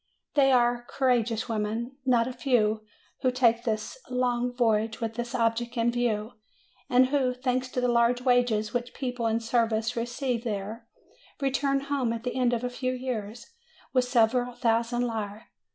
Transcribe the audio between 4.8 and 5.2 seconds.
with